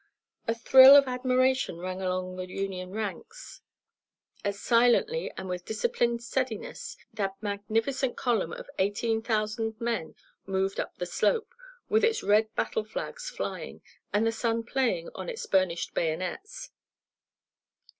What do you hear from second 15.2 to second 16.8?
its burnished bayonets.